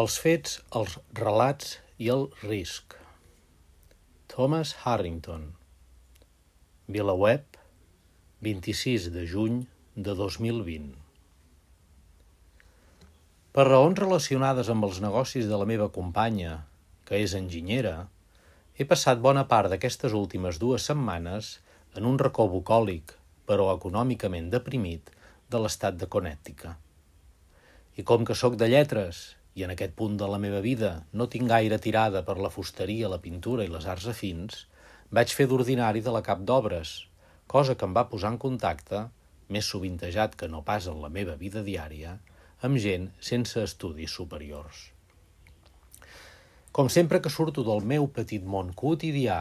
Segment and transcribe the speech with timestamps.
[0.00, 2.94] Els fets, els relats i el risc.
[4.32, 5.42] Thomas Harrington.
[6.88, 7.58] Vilaweb,
[8.40, 9.58] 26 de juny
[10.06, 10.94] de 2020.
[13.52, 16.54] Per raons relacionades amb els negocis de la meva companya,
[17.04, 18.08] que és enginyera,
[18.72, 21.58] he passat bona part d'aquestes últimes dues setmanes
[21.92, 23.12] en un racó bucòlic,
[23.44, 25.12] però econòmicament deprimit,
[25.52, 26.80] de l'estat de Connecticut.
[28.00, 29.22] I com que sóc de lletres
[29.54, 33.10] i en aquest punt de la meva vida no tinc gaire tirada per la fusteria,
[33.12, 34.66] la pintura i les arts afins,
[35.12, 36.94] vaig fer d'ordinari de la cap d'obres,
[37.46, 39.06] cosa que em va posar en contacte,
[39.52, 42.16] més sovintejat que no pas en la meva vida diària,
[42.62, 44.88] amb gent sense estudis superiors.
[46.72, 49.40] Com sempre que surto del meu petit món quotidià,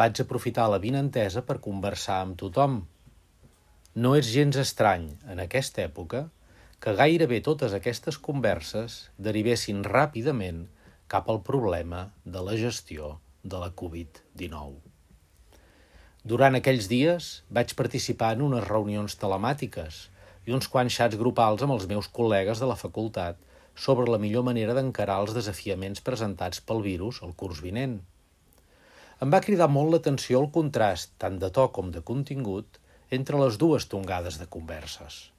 [0.00, 2.78] vaig aprofitar la vinentesa per conversar amb tothom.
[3.94, 6.24] No és gens estrany, en aquesta època,
[6.84, 8.94] que gairebé totes aquestes converses
[9.26, 10.58] derivessin ràpidament
[11.14, 12.00] cap al problema
[12.34, 13.06] de la gestió
[13.40, 14.74] de la Covid-19.
[16.34, 20.02] Durant aquells dies vaig participar en unes reunions telemàtiques
[20.44, 23.40] i uns quants xats grupals amb els meus col·legues de la facultat
[23.88, 28.02] sobre la millor manera d'encarar els desafiaments presentats pel virus el curs vinent.
[29.24, 33.56] Em va cridar molt l'atenció el contrast, tant de to com de contingut, entre les
[33.56, 35.30] dues tongades de converses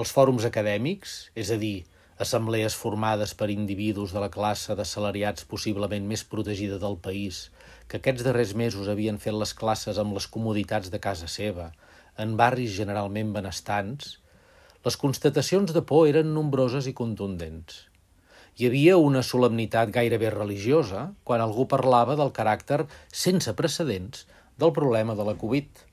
[0.00, 1.86] els fòrums acadèmics, és a dir,
[2.20, 7.46] assemblees formades per individus de la classe d'assalariats possiblement més protegida del país,
[7.88, 11.70] que aquests darrers mesos havien fet les classes amb les comoditats de casa seva,
[12.20, 14.18] en barris generalment benestants,
[14.84, 17.86] les constatacions de por eren nombroses i contundents.
[18.56, 22.84] Hi havia una solemnitat gairebé religiosa quan algú parlava del caràcter
[23.24, 24.24] sense precedents
[24.60, 25.68] del problema de la Covid–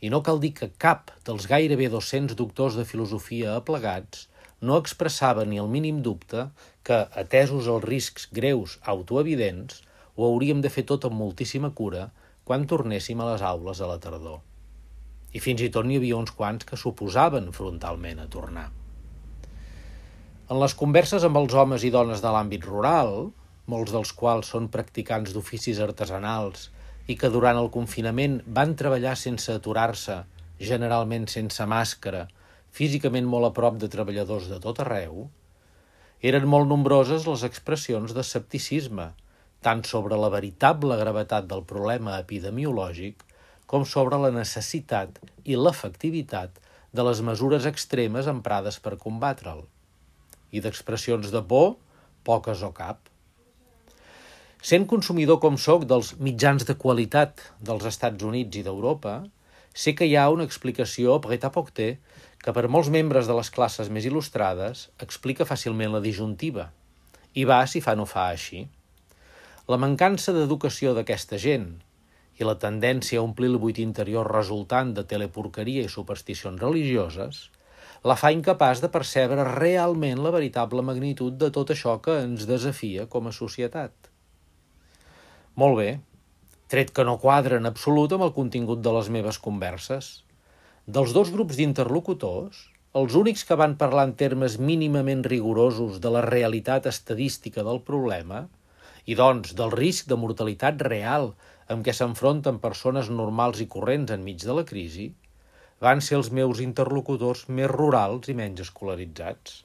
[0.00, 4.28] i no cal dir que cap dels gairebé 200 doctors de filosofia aplegats
[4.60, 6.48] no expressava ni el mínim dubte
[6.86, 9.82] que, atesos els riscs greus autoevidents,
[10.16, 12.08] ho hauríem de fer tot amb moltíssima cura
[12.48, 14.40] quan tornéssim a les aules a la tardor.
[15.30, 18.70] I fins i tot n'hi havia uns quants que s'oposaven frontalment a tornar.
[20.48, 23.28] En les converses amb els homes i dones de l'àmbit rural,
[23.68, 26.70] molts dels quals són practicants d'oficis artesanals
[27.08, 30.20] i que durant el confinament van treballar sense aturar-se,
[30.60, 32.26] generalment sense màscara,
[32.70, 35.26] físicament molt a prop de treballadors de tot arreu,
[36.20, 39.12] eren molt nombroses les expressions d'escepticisme,
[39.64, 43.24] tant sobre la veritable gravetat del problema epidemiològic
[43.70, 46.60] com sobre la necessitat i l'efectivitat
[46.92, 49.64] de les mesures extremes emprades per combatre'l.
[50.50, 51.76] I d'expressions de por,
[52.24, 53.10] poques o cap.
[54.58, 59.20] Sent consumidor com sóc dels mitjans de qualitat dels Estats Units i d'Europa,
[59.70, 61.86] sé que hi ha una explicació pret a poc té
[62.42, 66.72] que per molts membres de les classes més il·lustrades explica fàcilment la disjuntiva.
[67.38, 68.64] I va si fa no fa així.
[69.70, 71.70] La mancança d'educació d'aquesta gent
[72.42, 77.46] i la tendència a omplir el buit interior resultant de teleporqueria i supersticions religioses
[78.10, 83.06] la fa incapaç de percebre realment la veritable magnitud de tot això que ens desafia
[83.06, 84.17] com a societat.
[85.58, 85.88] Molt bé,
[86.70, 90.10] tret que no quadra en absolut amb el contingut de les meves converses.
[90.96, 92.60] Dels dos grups d'interlocutors,
[93.00, 98.44] els únics que van parlar en termes mínimament rigorosos de la realitat estadística del problema
[99.04, 101.32] i, doncs, del risc de mortalitat real
[101.74, 105.10] amb què s'enfronten persones normals i corrents enmig de la crisi,
[105.82, 109.64] van ser els meus interlocutors més rurals i menys escolaritzats.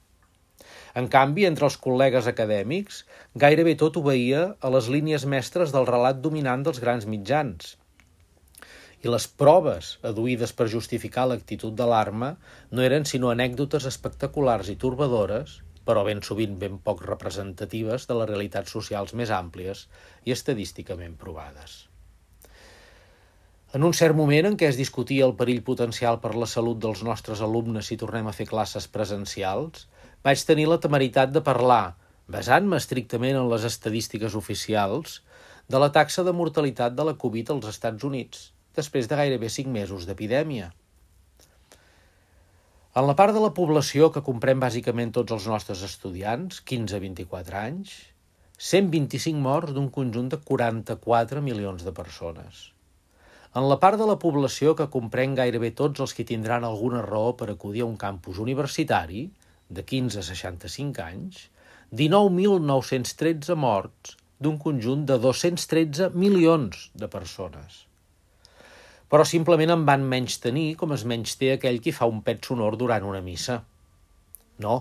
[0.99, 2.99] En canvi, entre els col·legues acadèmics,
[3.43, 7.77] gairebé tot obeïa a les línies mestres del relat dominant dels grans mitjans.
[9.03, 12.29] I les proves aduïdes per justificar l'actitud de l'arma
[12.71, 18.29] no eren sinó anècdotes espectaculars i turbadores, però ben sovint ben poc representatives de les
[18.29, 19.87] realitats socials més àmplies
[20.29, 21.81] i estadísticament provades.
[23.73, 27.01] En un cert moment en què es discutia el perill potencial per la salut dels
[27.07, 29.87] nostres alumnes si tornem a fer classes presencials,
[30.23, 31.95] vaig tenir la temeritat de parlar,
[32.31, 35.19] basant-me estrictament en les estadístiques oficials,
[35.67, 39.71] de la taxa de mortalitat de la Covid als Estats Units, després de gairebé 5
[39.71, 40.71] mesos d'epidèmia.
[42.93, 47.01] En la part de la població que comprèn bàsicament tots els nostres estudiants, 15 a
[47.01, 47.95] 24 anys,
[48.63, 52.69] 125 morts d'un conjunt de 44 milions de persones.
[53.57, 57.33] En la part de la població que comprèn gairebé tots els que tindran alguna raó
[57.37, 59.27] per acudir a un campus universitari,
[59.73, 61.47] de 15 a 65 anys,
[61.93, 67.83] 19.913 morts d'un conjunt de 213 milions de persones.
[69.13, 72.41] Però simplement em van menys tenir com es menys té aquell qui fa un pet
[72.49, 73.59] sonor durant una missa.
[74.63, 74.75] No,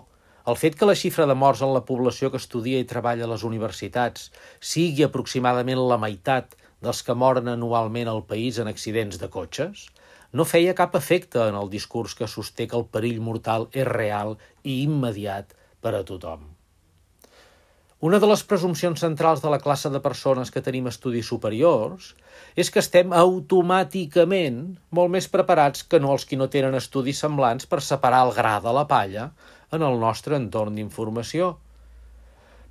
[0.49, 3.31] el fet que la xifra de morts en la població que estudia i treballa a
[3.31, 4.31] les universitats
[4.73, 9.85] sigui aproximadament la meitat dels que moren anualment al país en accidents de cotxes
[10.33, 14.39] no feia cap efecte en el discurs que sosté que el perill mortal és real
[14.65, 15.53] i immediat
[15.85, 16.49] per a tothom.
[18.03, 22.09] Una de les presumpcions centrals de la classe de persones que tenim estudis superiors
[22.59, 24.57] és que estem automàticament
[24.99, 28.57] molt més preparats que no els qui no tenen estudis semblants per separar el gra
[28.65, 29.29] de la palla
[29.71, 31.53] en el nostre entorn d'informació.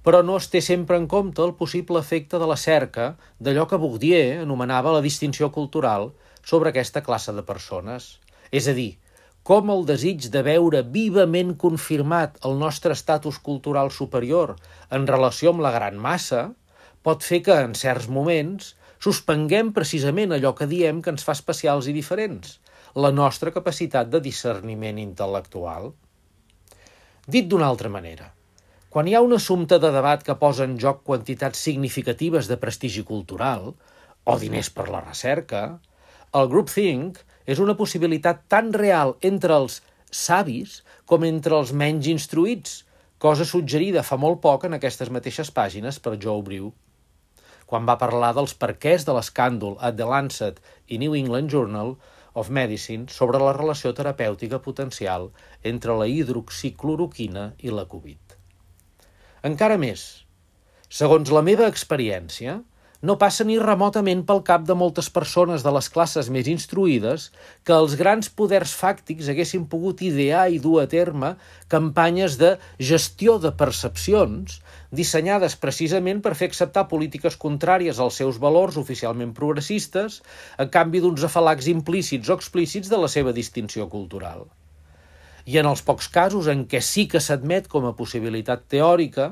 [0.03, 3.79] Però no es té sempre en compte el possible efecte de la cerca d'allò que
[3.79, 6.09] Bourdieu anomenava la distinció cultural
[6.43, 8.17] sobre aquesta classe de persones.
[8.51, 8.97] És a dir,
[9.43, 14.55] com el desig de veure vivament confirmat el nostre estatus cultural superior
[14.93, 16.43] en relació amb la gran massa
[17.01, 21.89] pot fer que, en certs moments, suspenguem precisament allò que diem que ens fa especials
[21.89, 22.59] i diferents,
[22.93, 25.89] la nostra capacitat de discerniment intel·lectual.
[27.25, 28.29] Dit d'una altra manera,
[28.93, 33.01] quan hi ha un assumpte de debat que posa en joc quantitats significatives de prestigi
[33.07, 33.71] cultural,
[34.29, 35.79] o diners per la recerca,
[36.39, 37.17] el groupthink
[37.51, 39.81] és una possibilitat tan real entre els
[40.11, 40.77] savis
[41.11, 42.77] com entre els menys instruïts,
[43.19, 46.71] cosa suggerida fa molt poc en aquestes mateixes pàgines per Joe Brew,
[47.67, 51.95] quan va parlar dels perquès de l'escàndol a The Lancet i New England Journal
[52.33, 55.29] of Medicine sobre la relació terapèutica potencial
[55.67, 58.37] entre la hidroxicloroquina i la Covid.
[59.51, 60.03] Encara més,
[60.87, 62.61] segons la meva experiència,
[63.01, 67.29] no passa ni remotament pel cap de moltes persones de les classes més instruïdes
[67.65, 71.33] que els grans poders fàctics haguessin pogut idear i dur a terme
[71.73, 72.53] campanyes de
[72.91, 74.59] gestió de percepcions
[75.01, 80.21] dissenyades precisament per fer acceptar polítiques contràries als seus valors oficialment progressistes
[80.57, 84.45] a canvi d'uns afalacs implícits o explícits de la seva distinció cultural.
[85.49, 89.31] I en els pocs casos en què sí que s'admet com a possibilitat teòrica,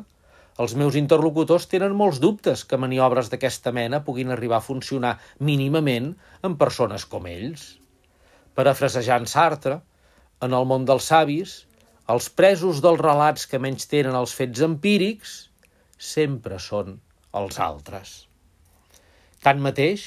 [0.60, 6.10] els meus interlocutors tenen molts dubtes que maniobres d'aquesta mena puguin arribar a funcionar mínimament
[6.44, 7.78] en persones com ells.
[8.60, 9.78] Parafrasejant Sartre,
[10.44, 11.54] en el món dels savis,
[12.12, 15.36] els presos dels relats que menys tenen els fets empírics
[16.12, 16.98] sempre són
[17.40, 18.12] els altres.
[19.46, 20.04] Tanmateix,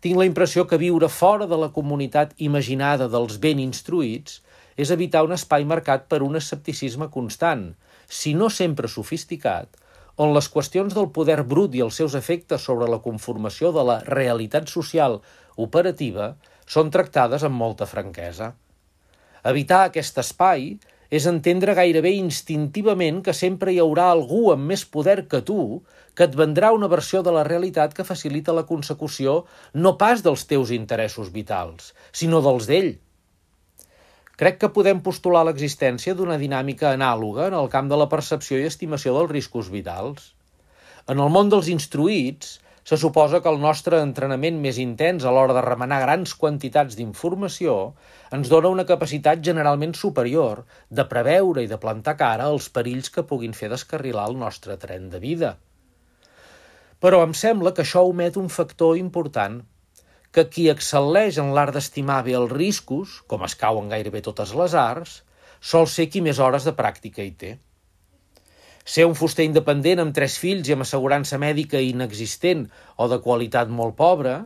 [0.00, 4.40] tinc la impressió que viure fora de la comunitat imaginada dels ben instruïts
[4.80, 7.66] és evitar un espai marcat per un escepticisme constant,
[8.08, 9.76] si no sempre sofisticat,
[10.20, 13.98] on les qüestions del poder brut i els seus efectes sobre la conformació de la
[14.04, 15.18] realitat social
[15.56, 16.34] operativa
[16.68, 18.52] són tractades amb molta franquesa.
[19.48, 20.74] Evitar aquest espai
[21.10, 25.62] és entendre gairebé instintivament que sempre hi haurà algú amb més poder que tu
[26.14, 30.44] que et vendrà una versió de la realitat que facilita la consecució no pas dels
[30.50, 32.92] teus interessos vitals, sinó dels d'ell,
[34.40, 38.68] Crec que podem postular l'existència d'una dinàmica anàloga en el camp de la percepció i
[38.68, 40.30] estimació dels riscos vitals.
[41.12, 42.54] En el món dels instruïts,
[42.88, 47.74] se suposa que el nostre entrenament més intens a l'hora de remenar grans quantitats d'informació
[48.38, 53.26] ens dona una capacitat generalment superior de preveure i de plantar cara als perills que
[53.34, 55.52] puguin fer descarrilar el nostre tren de vida.
[57.04, 59.60] Però em sembla que això omet un factor important–
[60.34, 64.76] que qui excel·leix en l'art d'estimar bé els riscos, com es cauen gairebé totes les
[64.78, 65.20] arts,
[65.60, 67.50] sol ser qui més hores de pràctica hi té.
[68.84, 73.68] Ser un fuster independent amb tres fills i amb assegurança mèdica inexistent o de qualitat
[73.68, 74.36] molt pobra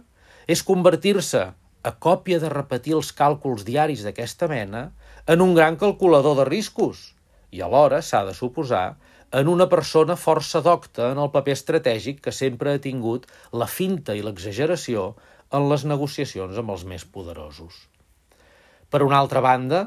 [0.50, 1.44] és convertir-se,
[1.84, 4.86] a còpia de repetir els càlculs diaris d'aquesta mena,
[5.28, 7.10] en un gran calculador de riscos
[7.52, 8.96] i alhora, s'ha de suposar,
[9.40, 13.26] en una persona força docta en el paper estratègic que sempre ha tingut
[13.62, 15.12] la finta i l'exageració
[15.54, 17.76] en les negociacions amb els més poderosos.
[18.90, 19.84] Per una altra banda,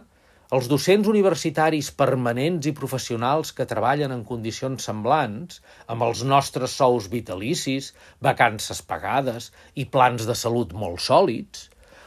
[0.55, 5.57] els docents universitaris permanents i professionals que treballen en condicions semblants,
[5.91, 7.89] amb els nostres sous vitalicis,
[8.27, 11.65] vacances pagades i plans de salut molt sòlids,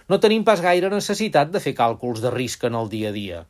[0.08, 3.42] no tenim pas gaire necessitat de fer càlculs de risc en el dia a dia,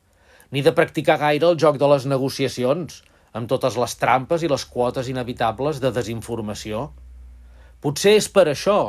[0.50, 2.98] ni de practicar gaire el joc de les negociacions,
[3.32, 6.88] amb totes les trampes i les quotes inevitables de desinformació.
[7.80, 8.80] Potser és per això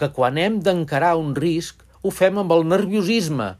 [0.00, 3.52] que quan hem d'encarar un risc ho fem amb el nerviosisme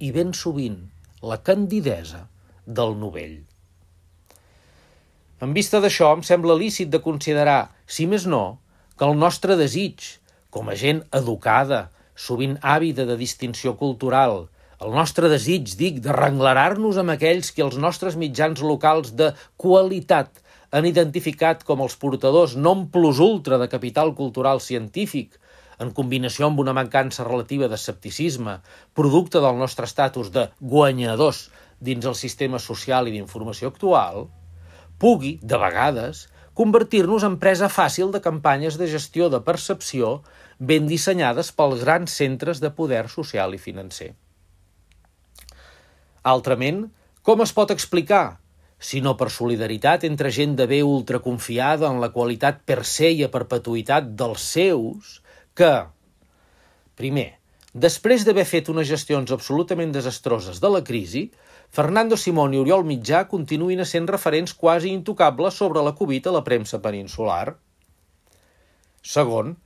[0.00, 0.78] i ben sovint
[1.22, 2.24] la candidesa
[2.66, 3.36] del novell.
[5.44, 8.58] En vista d'això, em sembla lícit de considerar, si més no,
[8.98, 10.00] que el nostre desig,
[10.54, 14.46] com a gent educada, sovint àvida de distinció cultural,
[14.84, 20.40] el nostre desig, dic, de renglerar-nos amb aquells que els nostres mitjans locals de qualitat
[20.74, 25.38] han identificat com els portadors non plus ultra de capital cultural científic
[25.82, 28.58] en combinació amb una mancança relativa d'escepticisme,
[28.94, 31.48] producte del nostre estatus de guanyadors
[31.80, 34.28] dins el sistema social i d'informació actual,
[34.98, 40.20] pugui, de vegades, convertir-nos en presa fàcil de campanyes de gestió de percepció
[40.58, 44.14] ben dissenyades pels grans centres de poder social i financer.
[46.24, 46.86] Altrament,
[47.26, 48.38] com es pot explicar,
[48.78, 53.22] si no per solidaritat entre gent de bé ultraconfiada en la qualitat per se i
[53.26, 55.18] a perpetuïtat dels seus,
[55.58, 55.72] que,
[56.98, 57.28] primer,
[57.86, 61.28] després d'haver fet unes gestions absolutament desastroses de la crisi,
[61.74, 66.42] Fernando Simón i Oriol Mitjà continuïn sent referents quasi intocables sobre la Covid a la
[66.46, 67.56] premsa peninsular.
[69.02, 69.56] Segon,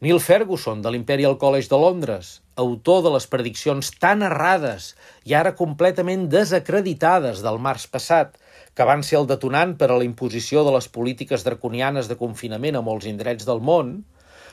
[0.00, 4.90] Neil Ferguson, de l'Imperial College de Londres, autor de les prediccions tan errades
[5.24, 8.36] i ara completament desacreditades del març passat,
[8.76, 12.76] que van ser el detonant per a la imposició de les polítiques draconianes de confinament
[12.76, 13.96] a molts indrets del món,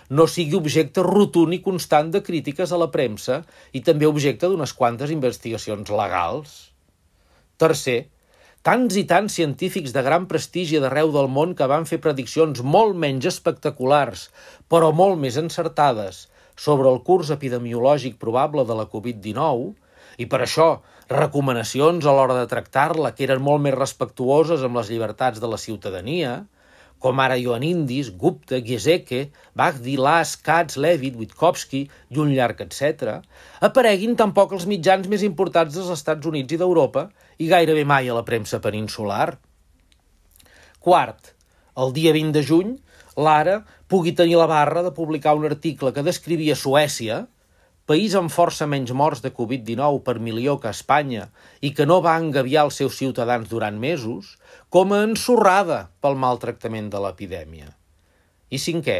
[0.10, 3.42] no sigui objecte rotund i constant de crítiques a la premsa
[3.72, 6.56] i també objecte d'unes quantes investigacions legals.
[7.62, 8.00] Tercer,
[8.68, 12.96] tants i tants científics de gran prestigi d'arreu del món que van fer prediccions molt
[13.00, 14.30] menys espectaculars,
[14.72, 19.74] però molt més encertades, sobre el curs epidemiològic probable de la Covid-19,
[20.22, 20.68] i per això
[21.10, 25.60] recomanacions a l'hora de tractar-la que eren molt més respectuoses amb les llibertats de la
[25.62, 26.44] ciutadania,
[27.04, 29.26] com ara Ioannidis, Gupta, Giesecke,
[29.60, 33.18] Bagdi, Las, Katz, Levitt, Witkowski i un llarg etc.,
[33.68, 37.10] apareguin tampoc els mitjans més importants dels Estats Units i d'Europa
[37.44, 39.34] i gairebé mai a la premsa peninsular.
[40.84, 41.34] Quart,
[41.84, 42.74] el dia 20 de juny,
[43.20, 43.60] l'Ara
[43.92, 47.26] pugui tenir la barra de publicar un article que descrivia Suècia,
[47.86, 51.25] país amb força menys morts de Covid-19 per milió que Espanya
[51.60, 54.38] i que no va engaviar els seus ciutadans durant mesos,
[54.72, 57.74] com a ensorrada pel maltractament de l'epidèmia.
[58.54, 59.00] I cinquè,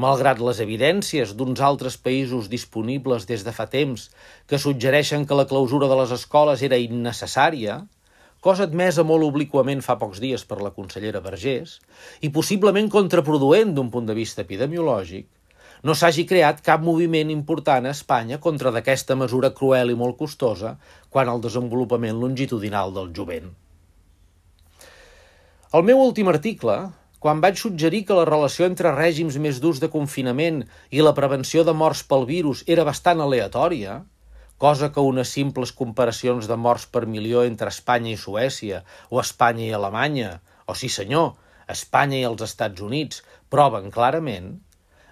[0.00, 4.08] malgrat les evidències d'uns altres països disponibles des de fa temps
[4.48, 7.82] que suggereixen que la clausura de les escoles era innecessària,
[8.40, 11.78] cosa admesa molt obliquament fa pocs dies per la consellera Vergés,
[12.24, 15.28] i possiblement contraproduent d'un punt de vista epidemiològic,
[15.84, 20.78] no s'hagi creat cap moviment important a Espanya contra d'aquesta mesura cruel i molt costosa
[21.12, 23.50] quan al desenvolupament longitudinal del jovent.
[25.74, 26.78] El meu últim article,
[27.20, 31.68] quan vaig suggerir que la relació entre règims més durs de confinament i la prevenció
[31.68, 34.00] de morts pel virus era bastant aleatòria,
[34.56, 39.66] cosa que unes simples comparacions de morts per milió entre Espanya i Suècia o Espanya
[39.68, 41.34] i Alemanya, o sí senyor,
[41.68, 44.54] Espanya i els Estats Units, proven clarament,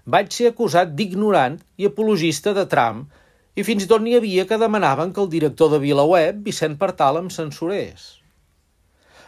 [0.04, 3.06] vaig ser acusat d'ignorant i apologista de Trump
[3.54, 7.20] i fins i tot n'hi havia que demanaven que el director de VilaWeb, Vicent Partal,
[7.20, 8.06] em censurés.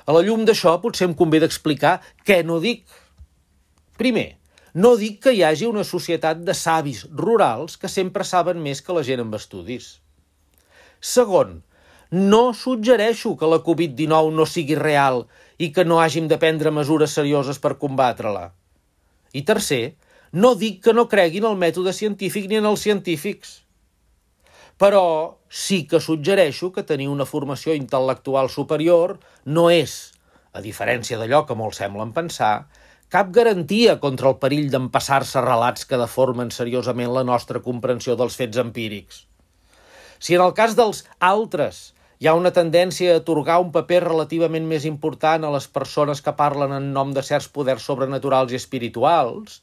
[0.06, 2.84] A la llum d'això potser em convé d'explicar què no dic.
[4.00, 4.36] Primer,
[4.74, 8.96] no dic que hi hagi una societat de savis rurals que sempre saben més que
[8.96, 10.00] la gent amb estudis.
[11.00, 11.60] Segon,
[12.10, 15.24] no suggereixo que la Covid-19 no sigui real
[15.58, 18.48] i que no hàgim de prendre mesures serioses per combatre-la.
[19.34, 19.94] I tercer,
[20.34, 23.60] no dic que no creguin el mètode científic ni en els científics.
[24.82, 25.04] Però
[25.46, 29.94] sí que suggereixo que tenir una formació intel·lectual superior no és,
[30.50, 32.66] a diferència d'allò que molts semblen pensar,
[33.14, 38.58] cap garantia contra el perill d'empassar-se relats que deformen seriosament la nostra comprensió dels fets
[38.58, 39.22] empírics.
[40.18, 44.66] Si en el cas dels altres hi ha una tendència a atorgar un paper relativament
[44.66, 49.60] més important a les persones que parlen en nom de certs poders sobrenaturals i espirituals,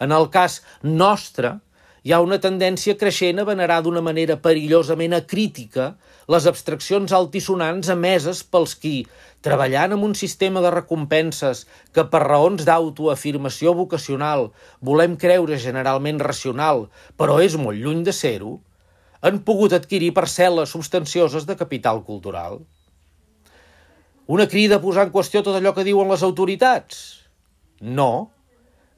[0.00, 1.58] en el cas nostre,
[2.02, 5.90] hi ha una tendència creixent a venerar d'una manera perillosament acrítica
[6.32, 8.94] les abstraccions altisonants emeses pels qui,
[9.44, 11.66] treballant amb un sistema de recompenses
[11.96, 14.48] que per raons d'autoafirmació vocacional
[14.90, 16.86] volem creure generalment racional,
[17.20, 18.56] però és molt lluny de ser-ho,
[19.20, 22.62] han pogut adquirir parcel·les substancioses de capital cultural.
[24.30, 27.00] Una crida a posar en qüestió tot allò que diuen les autoritats?
[27.80, 28.30] No,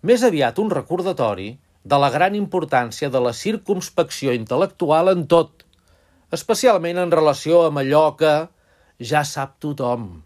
[0.02, 1.52] més aviat un recordatori
[1.85, 5.64] de la gran importància de la circumspecció intel·lectual en tot,
[6.35, 8.35] especialment en relació amb allò que
[9.12, 10.23] ja sap tothom.